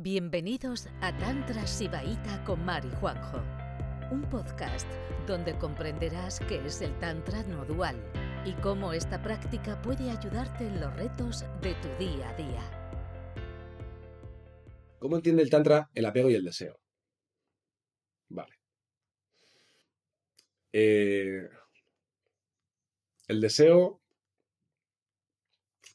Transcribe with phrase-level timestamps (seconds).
[0.00, 3.42] Bienvenidos a Tantra Sibaíta con Mari Juanjo,
[4.12, 4.88] un podcast
[5.26, 7.96] donde comprenderás qué es el Tantra no dual
[8.46, 12.62] y cómo esta práctica puede ayudarte en los retos de tu día a día.
[15.00, 16.78] ¿Cómo entiende el Tantra el apego y el deseo?
[18.28, 18.54] Vale.
[20.72, 21.48] Eh,
[23.26, 24.00] el deseo.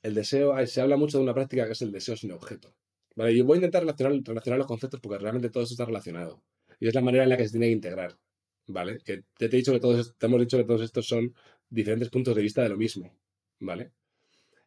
[0.01, 0.67] El deseo.
[0.67, 2.75] Se habla mucho de una práctica que es el deseo sin objeto.
[3.16, 6.42] Vale, yo voy a intentar relacionar, los conceptos porque realmente todo esto está relacionado.
[6.79, 8.18] Y es la manera en la que se tiene que integrar.
[8.68, 9.00] ¿Vale?
[9.04, 11.36] Que te, he dicho que todos, te hemos dicho que todos estos son
[11.70, 13.15] diferentes puntos de vista de lo mismo.
[13.60, 13.92] ¿Vale?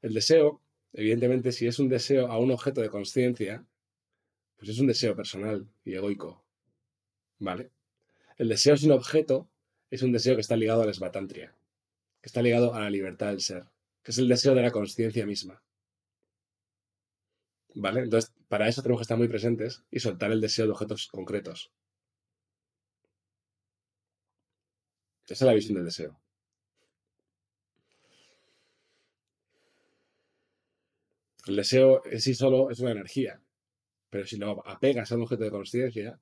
[0.02, 0.60] El deseo,
[0.92, 3.66] evidentemente, si es un deseo a un objeto de conciencia,
[4.56, 6.44] pues es un deseo personal y egoico.
[7.38, 7.70] ¿Vale?
[8.36, 9.48] El deseo sin objeto
[9.90, 11.54] es un deseo que está ligado a la esbatantria,
[12.20, 13.64] que está ligado a la libertad del ser,
[14.02, 15.62] que es el deseo de la conciencia misma.
[17.78, 18.00] ¿Vale?
[18.00, 21.70] Entonces, para eso tenemos que estar muy presentes y soltar el deseo de objetos concretos.
[25.28, 26.18] Esa es la visión del deseo.
[31.46, 33.40] El deseo en sí solo es una energía,
[34.10, 36.18] pero si lo apegas a un objeto de conciencia,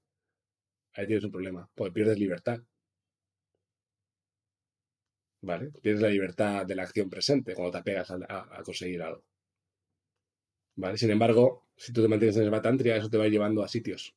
[0.94, 2.60] ahí tienes un problema, porque pierdes libertad.
[5.42, 5.70] ¿Vale?
[5.82, 9.22] Pierdes la libertad de la acción presente cuando te apegas a conseguir algo.
[10.76, 10.98] ¿Vale?
[10.98, 14.14] Sin embargo, si tú te mantienes en el Batantria, eso te va llevando a sitios,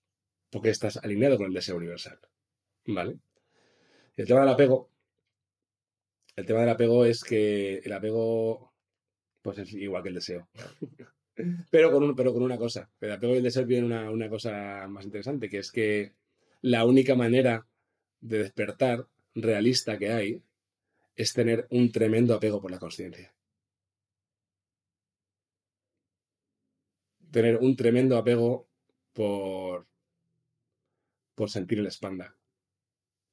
[0.49, 2.19] porque estás alineado con el deseo universal.
[2.85, 3.17] ¿Vale?
[4.15, 4.89] el tema del apego,
[6.35, 8.73] el tema del apego es que el apego,
[9.41, 10.47] pues es igual que el deseo.
[11.71, 12.89] pero, con pero con una cosa.
[12.99, 16.13] El apego y el deseo tienen una, una cosa más interesante, que es que
[16.61, 17.67] la única manera
[18.21, 20.41] de despertar realista que hay
[21.15, 23.33] es tener un tremendo apego por la conciencia.
[27.31, 28.67] Tener un tremendo apego
[29.13, 29.87] por,
[31.35, 32.35] por sentir el espanda.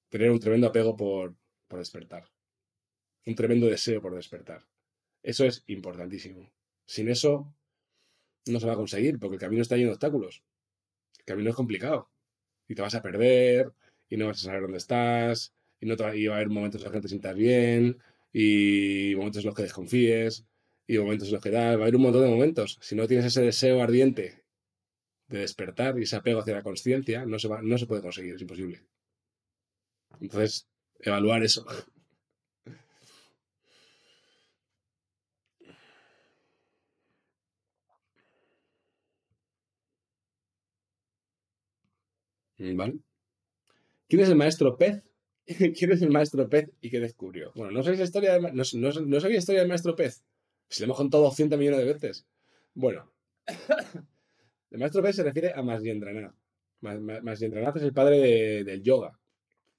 [0.09, 1.35] Tener un tremendo apego por,
[1.69, 2.31] por despertar.
[3.27, 4.67] Un tremendo deseo por despertar.
[5.23, 6.53] Eso es importantísimo.
[6.87, 7.53] Sin eso
[8.47, 10.43] no se va a conseguir, porque el camino está lleno de obstáculos.
[11.19, 12.11] El camino es complicado.
[12.69, 13.73] Y te vas a perder,
[14.09, 16.85] y no vas a saber dónde estás, y, no te va, a haber momentos en
[16.85, 17.99] los que te sientas bien,
[18.33, 20.45] y momentos en los que desconfíes,
[20.87, 22.79] y momentos en los que da, va a haber un montón de momentos.
[22.81, 24.45] Si no tienes ese deseo ardiente
[25.29, 28.43] de despertar y ese apego hacia la conciencia, no se, no se puede conseguir, es
[28.43, 28.83] imposible.
[30.21, 30.67] Entonces,
[31.01, 31.67] evaluar eso.
[42.59, 42.99] ¿Vale?
[44.09, 45.03] ¿Quién es el maestro pez?
[45.47, 47.53] ¿Quién es el maestro pez y qué descubrió?
[47.55, 50.23] Bueno, no sabéis la historia no, no, no la historia del maestro pez.
[50.69, 52.27] Si lo hemos contado 200 millones de veces.
[52.75, 53.11] Bueno,
[54.71, 56.35] el maestro P se refiere a Masyendranath.
[56.81, 59.19] Masyendranath es el padre del yoga,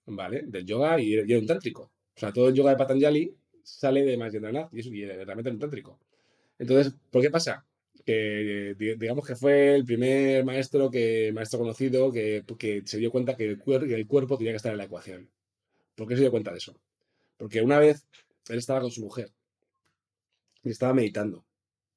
[0.06, 0.44] ¿vale?
[0.48, 1.92] Del yoga y, era un tántrico.
[2.16, 5.60] O sea, todo el yoga de Patanjali sale de Masyendranath y, es, y realmente un
[5.60, 6.00] tántrico.
[6.58, 7.66] Entonces, ¿por qué pasa?
[8.06, 13.36] Que digamos que fue el primer maestro que maestro conocido que, que se dio cuenta
[13.36, 15.30] que el, que el cuerpo tenía que estar en la ecuación.
[15.96, 16.76] ¿Por qué se dio cuenta de eso?
[17.38, 18.06] Porque una vez
[18.50, 19.32] él estaba con su mujer
[20.66, 21.46] y estaba meditando,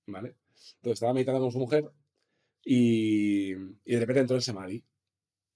[0.07, 0.37] ¿vale?
[0.77, 1.91] Entonces estaba meditando con su mujer
[2.65, 4.85] y, y de repente entró en Samadhi,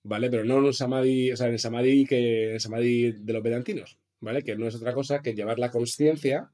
[0.02, 0.30] ¿vale?
[0.30, 3.42] Pero no en un Samadhi, o sea, en el Samadhi, que, el Samadhi de los
[3.42, 4.42] vedantinos, ¿vale?
[4.42, 6.50] Que no es otra cosa que llevar la conciencia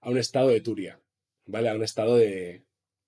[0.00, 1.00] a un estado de turia,
[1.46, 1.68] ¿vale?
[1.68, 2.64] A un estado de,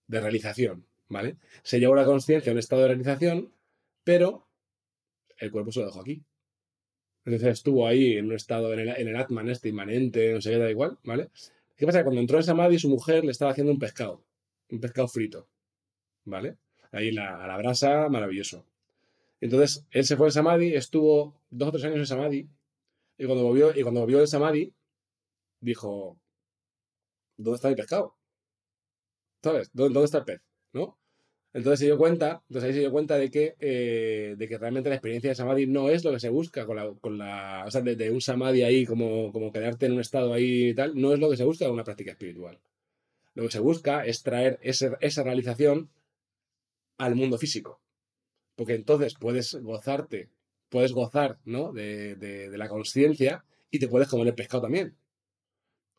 [0.06, 1.36] de realización, ¿vale?
[1.64, 3.52] Se llevó la conciencia a un estado de realización,
[4.04, 4.48] pero
[5.38, 6.22] el cuerpo se lo dejó aquí.
[7.24, 10.50] Entonces estuvo ahí en un estado, en el, en el Atman este inmanente, no sé
[10.50, 11.30] qué, da igual, ¿vale?
[11.82, 12.04] ¿Qué pasa?
[12.04, 14.24] Cuando entró en Samadhi, su mujer le estaba haciendo un pescado,
[14.70, 15.48] un pescado frito,
[16.24, 16.56] ¿vale?
[16.92, 18.64] Ahí a la brasa, maravilloso.
[19.40, 22.48] Entonces, él se fue al Samadhi, estuvo dos o tres años en Samadhi,
[23.18, 24.72] y cuando volvió, y cuando volvió del Samadhi,
[25.58, 26.20] dijo,
[27.36, 28.16] ¿dónde está mi pescado?
[29.42, 29.68] ¿Sabes?
[29.72, 30.48] ¿Dónde, está el pez?
[30.72, 30.96] ¿No?
[31.54, 34.88] Entonces se dio cuenta, entonces ahí se dio cuenta de que, eh, de que realmente
[34.88, 37.70] la experiencia de Samadhi no es lo que se busca con la, con la o
[37.70, 41.12] sea, de, un Samadhi ahí, como, como quedarte en un estado ahí y tal, no
[41.12, 42.58] es lo que se busca con una práctica espiritual.
[43.34, 45.90] Lo que se busca es traer esa realización
[46.98, 47.80] al mundo físico.
[48.56, 50.30] Porque entonces puedes gozarte,
[50.70, 51.72] puedes gozar ¿no?
[51.72, 54.94] de, de la conciencia y te puedes comer el pescado también.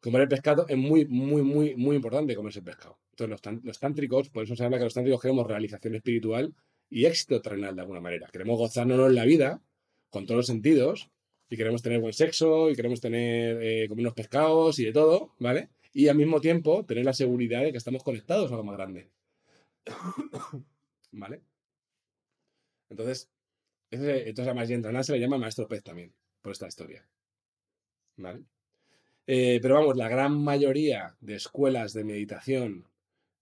[0.03, 2.99] Comer el pescado es muy, muy, muy, muy importante comerse el pescado.
[3.11, 6.53] Entonces, los, tántricos, por eso se que los tántricos queremos realización espiritual
[6.89, 8.27] y éxito terrenal de alguna manera.
[8.29, 9.61] Queremos gozarnos en la vida
[10.09, 11.09] con todos los sentidos
[11.49, 15.35] y queremos tener buen sexo y queremos tener, eh, comer unos pescados y de todo,
[15.39, 15.69] ¿vale?
[15.93, 19.09] Y al mismo tiempo tener la seguridad de que estamos conectados a algo más grande.
[21.13, 21.43] ¿Vale?
[22.89, 23.29] Entonces,
[23.89, 27.07] entonces además Yendraná se le llama maestro pez también, por esta historia.
[28.17, 28.43] ¿Vale?
[29.27, 32.87] Eh, pero vamos, la gran mayoría de escuelas de meditación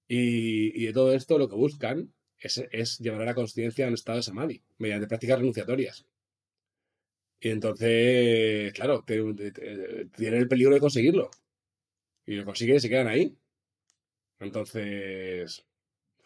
[0.07, 4.17] y, de todo esto lo que buscan es, llevar a la conciencia a un estado
[4.17, 6.05] de samadhi, mediante prácticas renunciatorias.
[7.39, 9.39] Y entonces, claro, tienen
[10.17, 11.31] el peligro de conseguirlo.
[12.25, 13.35] Y lo consiguen y se quedan ahí.
[14.39, 15.65] Entonces,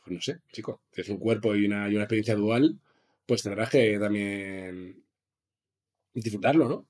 [0.03, 2.79] pues no sé, chico, es un cuerpo y una, y una experiencia dual,
[3.25, 5.03] pues tendrás que también
[6.13, 6.87] disfrutarlo, ¿no?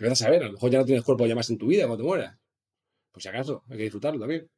[0.00, 0.42] ¿Qué vas a saber?
[0.42, 2.38] A lo mejor ya no tienes cuerpo ya más en tu vida cuando te mueras.
[3.12, 4.48] Pues si acaso, hay que disfrutarlo también.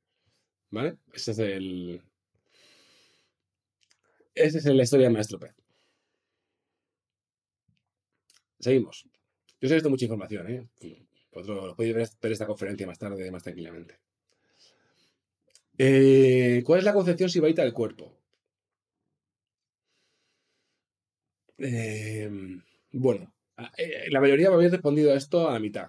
[0.71, 0.99] ¿Vale?
[1.13, 2.01] Ese es el.
[4.37, 5.53] Esa es la historia del maestro Pez.
[8.61, 9.05] Seguimos.
[9.61, 10.69] Yo sé esto mucha información, ¿eh?
[11.33, 13.99] Vosotros lo podéis ver esta conferencia más tarde, más tranquilamente.
[15.77, 18.17] Eh, ¿Cuál es la concepción sibaita del cuerpo?
[21.59, 22.63] Em,
[22.93, 25.89] bueno, eh, la mayoría me habéis respondido a esto a la mitad.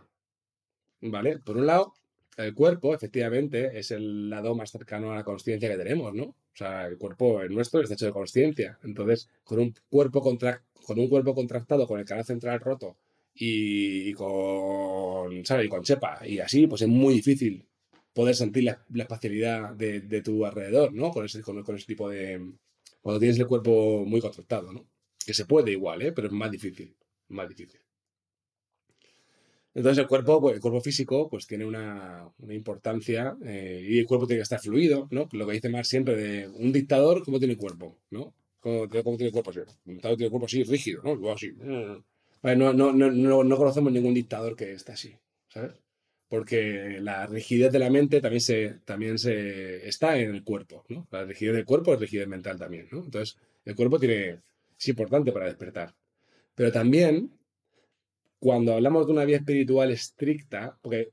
[1.01, 1.39] ¿Vale?
[1.39, 1.93] Por un lado,
[2.37, 6.23] el cuerpo, efectivamente, es el lado más cercano a la conciencia que tenemos, ¿no?
[6.25, 8.79] O sea, el cuerpo es nuestro está hecho de conciencia.
[8.83, 12.97] Entonces, con un cuerpo con un cuerpo contractado, con el canal central roto
[13.33, 15.65] y, con, ¿sabes?
[15.65, 17.65] Y con chepa y así, pues es muy difícil
[18.13, 21.11] poder sentir la, espacialidad de, tu alrededor, ¿no?
[21.11, 22.53] Con ese, con, ese tipo de...
[23.01, 24.87] Cuando tienes el cuerpo muy contractado, ¿no?
[25.25, 26.11] Que se puede igual, ¿eh?
[26.11, 26.95] Pero es más difícil,
[27.33, 27.79] más difícil.
[29.75, 34.27] Entonces el cuerpo, pues, el cuerpo físico, pues tiene una, importancia eh, y el cuerpo
[34.27, 35.27] tiene que estar fluido, ¿no?
[35.31, 37.97] Lo que dice Marx siempre de un dictador, ¿cómo tiene cuerpo?
[38.11, 38.33] ¿No?
[38.59, 39.51] ¿Cómo, tiene cuerpo?
[39.85, 41.31] Un dictador tiene cuerpo así, rígido, ¿no?
[41.31, 41.51] así.
[41.53, 45.15] no, no, no, no, conocemos ningún dictador que esté así,
[45.47, 45.73] ¿sabes?
[46.29, 51.07] Porque la rigidez de la mente también, se, también se, está en el cuerpo, ¿no?
[51.11, 53.03] La rigidez del cuerpo es rigidez mental también, ¿no?
[53.03, 54.39] Entonces, el cuerpo tiene,
[54.79, 55.93] es importante para despertar.
[56.55, 57.31] Pero también
[58.43, 61.11] cuando hablamos de una vía espiritual estricta, porque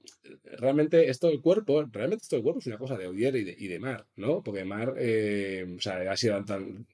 [0.59, 3.55] realmente esto del cuerpo, realmente esto del cuerpo es una cosa de Odier y de,
[3.57, 4.43] y de Mar, ¿no?
[4.43, 6.45] Porque Mar, eh, o sea, ha, sido,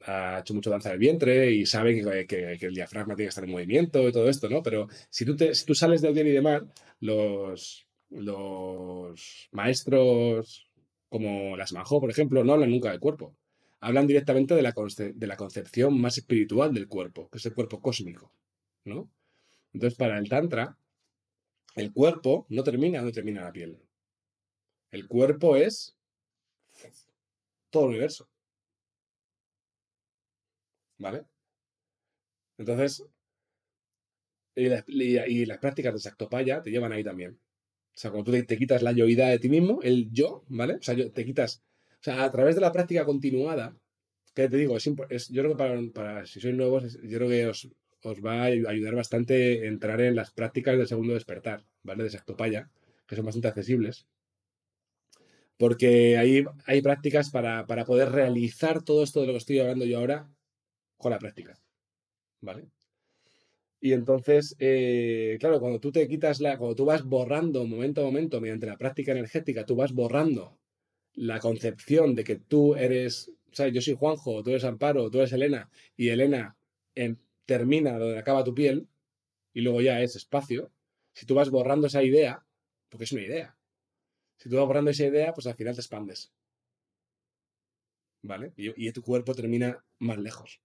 [0.04, 3.50] ha hecho mucho danza del vientre y sabe que, el diafragma tiene que estar en
[3.50, 4.62] movimiento y todo esto, ¿no?
[4.62, 6.66] Pero si tú, te, si tú sales de Odier y de Mar,
[7.00, 10.69] los, los maestros
[11.08, 13.34] como las Manjó, por ejemplo, no hablan nunca del cuerpo.
[13.86, 14.74] Hablan directamente de la,
[15.14, 18.32] de la concepción más espiritual del cuerpo, que es el cuerpo cósmico,
[18.84, 19.08] ¿no?
[19.72, 20.76] Entonces, para el Tantra,
[21.76, 23.78] el cuerpo no termina donde termina la piel.
[24.90, 25.96] El cuerpo es
[27.70, 28.28] todo el universo.
[30.98, 31.26] ¿Vale?
[32.58, 33.04] Entonces,
[34.56, 37.38] y, las prácticas de Sactopaya te llevan ahí también.
[37.94, 40.74] O sea, cuando tú te, quitas la yoidad de ti mismo, el yo, ¿vale?
[40.74, 41.62] O sea, te quitas.
[42.06, 43.76] Sea, a través de la práctica continuada,
[44.32, 47.46] que te digo, es, yo creo que para, para si sois nuevos, yo creo que
[47.48, 47.68] os,
[48.10, 52.04] os va a ayudar bastante entrar en las prácticas del segundo despertar, ¿vale?
[52.04, 52.70] De Sactopaya,
[53.08, 54.06] que son bastante accesibles.
[55.56, 59.98] Porque ahí hay prácticas para, poder realizar todo esto de lo que estoy hablando yo
[59.98, 60.30] ahora
[60.98, 61.58] con la práctica,
[62.40, 62.68] ¿vale?
[63.80, 68.04] Y entonces, eh, claro, cuando tú te quitas la, cuando tú vas borrando momento a
[68.04, 70.56] momento mediante la práctica energética, tú vas borrando
[71.16, 75.32] la concepción de que tú eres, sea, yo soy Juanjo, tú eres Amparo, tú eres
[75.32, 76.56] Elena, y Elena
[76.94, 78.87] en, termina donde acaba tu piel
[79.54, 80.70] y luego ya es espacio,
[81.14, 82.44] si tú vas borrando esa idea,
[82.90, 83.56] porque es una idea,
[84.37, 86.30] si tú vas borrando esa idea, pues al final te expandes.
[88.23, 88.52] ¿Vale?
[88.56, 90.61] Y, tu cuerpo termina más lejos.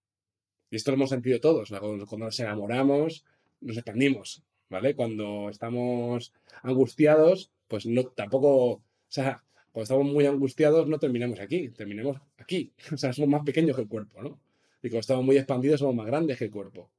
[0.72, 1.70] Y esto lo hemos sentido todos.
[1.70, 3.24] Cuando, nos enamoramos,
[3.62, 4.43] nos expandimos.
[4.67, 4.96] ¿Vale?
[4.96, 8.72] Cuando estamos angustiados, pues no, tampoco.
[8.72, 12.74] O sea, cuando estamos muy angustiados, no terminamos aquí, terminamos aquí.
[12.94, 14.40] O sea, somos más pequeños que el cuerpo, ¿no?
[14.84, 16.90] Y como estamos muy expandidos, somos más grandes que el cuerpo.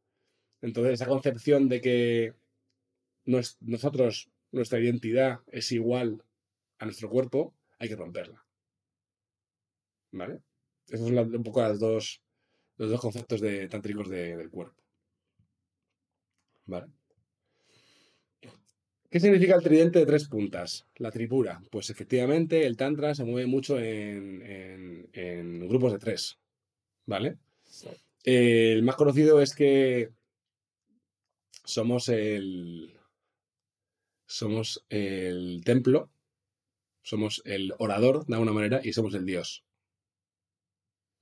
[0.63, 2.35] Entonces, esa concepción de que
[3.25, 6.23] nosotros, nuestra identidad es igual
[6.79, 8.45] a nuestro cuerpo, hay que romperla.
[10.13, 10.41] ¿Vale?
[10.89, 12.23] Esos son un poco las dos,
[12.77, 14.81] los dos conceptos de, tántricos del cuerpo.
[16.67, 16.87] ¿Vale?
[19.13, 20.87] ¿Qué significa el tridente de tres puntas?
[20.97, 21.63] La tripura.
[21.71, 25.07] Pues efectivamente el tantra se mueve mucho en,
[25.69, 26.39] grupos de tres.
[27.05, 27.37] ¿Vale?
[28.25, 30.13] el más conocido es que
[31.63, 32.99] somos el.
[34.27, 36.11] Somos el templo,
[37.03, 39.63] somos el orador de alguna manera y somos el dios.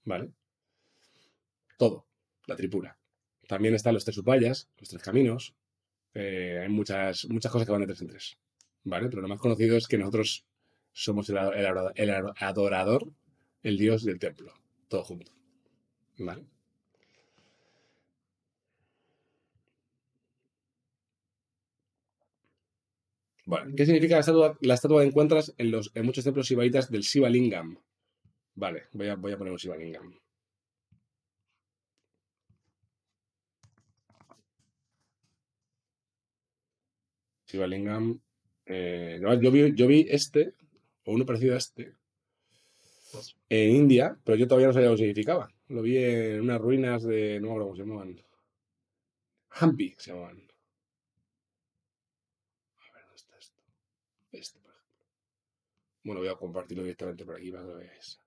[0.04, 0.30] ¿Vale?
[1.76, 2.06] Todo,
[2.46, 3.00] la tripura.
[3.48, 5.56] También están los tres upayas, los tres caminos.
[6.14, 8.38] Eh, hay muchas, muchas cosas que van de tres en tres.
[8.84, 9.08] ¿Vale?
[9.08, 10.46] Pero lo más conocido es que nosotros
[10.92, 11.36] somos el,
[11.96, 13.12] el, adorador,
[13.62, 14.52] el dios del templo.
[14.88, 15.32] Todo junto.
[16.18, 16.44] ¿Vale?
[23.44, 26.90] Bueno, ¿qué significa la estatua, la estatua que encuentras en, los, en muchos templos sibaitas
[26.90, 27.78] del Shiva Lingam?
[28.54, 30.14] Vale, voy a, voy a poner un Shiva Lingam.
[37.50, 38.20] Shiva Lingam.
[38.66, 40.54] eh, yo, vi, yo vi este,
[41.04, 41.96] o uno parecido a este,
[43.48, 45.52] en India, pero yo todavía no sabía lo que significaba.
[45.68, 47.40] Lo vi en unas ruinas de.
[47.40, 48.24] No me acuerdo cómo se llamaban.
[49.50, 50.38] Hampi se llamaban.
[52.78, 53.60] A ver, ¿dónde está esto?
[54.32, 55.06] Este, por ejemplo.
[56.04, 58.20] Bueno, voy a compartirlo directamente por aquí para que lo veáis.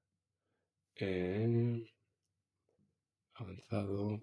[0.96, 1.86] Eh,
[3.36, 4.22] avanzado.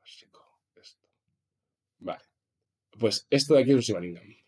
[0.00, 0.60] Básico.
[0.74, 1.06] Esto.
[1.98, 2.24] Vale.
[2.98, 4.38] Pues esto de aquí es un Shivalingam.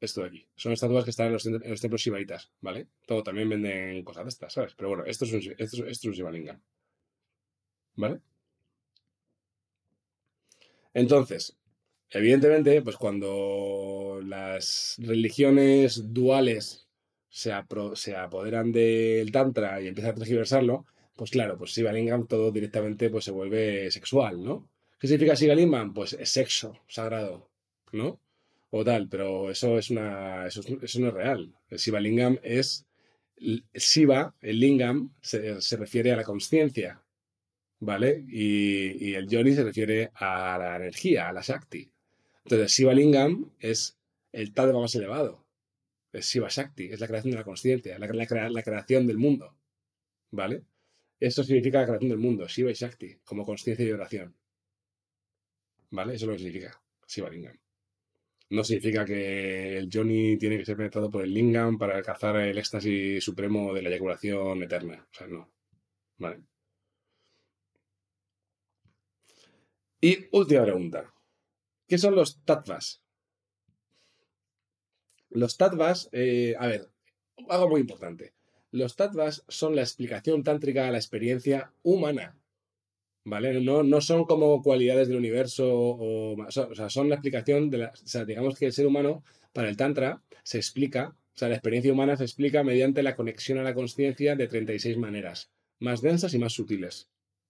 [0.00, 0.48] Esto de aquí.
[0.56, 2.88] Son estatuas que están en los, templos shivaitas, ¿vale?
[3.06, 4.74] Todo también venden cosas de estas, ¿sabes?
[4.74, 6.60] Pero bueno, esto es un, esto es, un.
[7.96, 8.20] ¿Vale?
[10.94, 11.56] Entonces,
[12.08, 16.88] evidentemente, pues cuando las religiones duales
[17.28, 23.24] se, apoderan del Tantra y empiezan a transgiversarlo, pues claro, pues Shivalingam todo directamente pues
[23.26, 24.69] se vuelve sexual, ¿no?
[25.00, 25.94] ¿Qué significa Shivalingam?
[25.94, 27.50] Pues es sexo sagrado,
[27.92, 28.20] ¿no?
[28.70, 30.46] O tal, pero eso es una.
[30.46, 31.52] Eso, es- eso no es real.
[31.70, 32.86] El Shivalingam es.
[33.38, 37.02] el Shiva, el Lingam, se, refiere a la consciencia,
[37.80, 38.24] ¿vale?
[38.28, 41.90] Y, el Yoni se refiere a la energía, a la Shakti.
[42.44, 43.98] Entonces, Shiva Lingam es
[44.32, 45.44] el Tadva más elevado.
[46.12, 49.18] Es Shiva Shakti, es la creación de la consciencia, la, la crea- la creación del
[49.18, 49.56] mundo,
[50.32, 50.64] ¿vale?
[51.20, 54.34] Eso significa la creación del mundo, Shiva y Shakti, como consciencia y oración.
[55.90, 56.14] ¿Vale?
[56.14, 57.58] Eso es lo que significa Shiva Lingam.
[58.50, 62.58] No significa que el Johnny tiene que ser penetrado por el Lingam para alcanzar el
[62.58, 65.06] éxtasis supremo de la eyaculación eterna.
[65.10, 65.52] O sea, no.
[66.18, 66.42] ¿Vale?
[70.00, 71.12] Y última pregunta.
[71.86, 73.02] ¿Qué son los tattvas?
[75.28, 76.90] Los tattvas, eh, a ver,
[77.48, 78.32] algo muy importante.
[78.72, 82.39] Los tattvas son la explicación tántrica a la experiencia humana.
[83.24, 83.60] ¿Vale?
[83.60, 87.88] No, no son como cualidades del universo o, o sea, son la explicación de la.
[87.88, 89.22] O sea, digamos que el ser humano,
[89.52, 93.58] para el Tantra, se explica, o sea, la experiencia humana se explica mediante la conexión
[93.58, 97.08] a la conciencia de 36 maneras, más densas y más sutiles.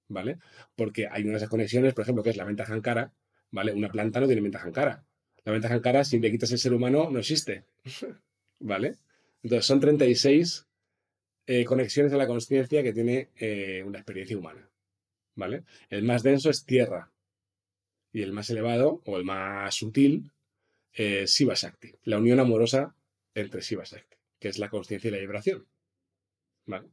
[0.08, 0.38] ¿Vale?
[0.74, 3.12] Porque hay unas conexiones, por ejemplo, que es la ventaja en cara,
[3.52, 3.72] ¿vale?
[3.72, 5.04] Una planta no tiene ventaja en cara.
[5.44, 7.64] La ventaja en cara, si le quitas el ser humano, no existe.
[8.58, 8.96] ¿Vale?
[9.42, 10.66] Entonces son 36
[11.46, 14.69] eh, conexiones a la conciencia que tiene eh, una experiencia humana.
[15.34, 15.64] ¿Vale?
[15.88, 17.10] El más denso es tierra.
[18.12, 20.30] Y el más elevado, o el más sutil,
[20.92, 21.94] es Shiva Shakti.
[22.04, 22.94] La unión amorosa
[23.34, 25.66] entre Shiva Shakti, que es la conciencia y la vibración.
[26.66, 26.88] ¿Vale?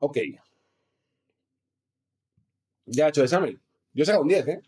[0.00, 0.18] Ok.
[2.86, 3.60] Ya he hecho examen.
[3.92, 4.62] Yo he sacado un 10, ¿eh?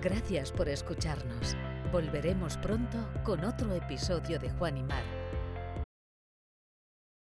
[0.00, 1.56] Gracias por escucharnos.
[1.92, 5.19] Volveremos pronto con otro episodio de Juan y Mar.